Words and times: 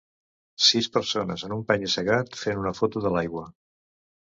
Sis 0.67 0.87
persones 0.95 1.43
en 1.49 1.53
un 1.59 1.61
penya-segat 1.69 2.41
fent 2.45 2.65
una 2.65 2.75
foto 2.81 3.07
de 3.07 3.15
l'aigua. 3.19 3.47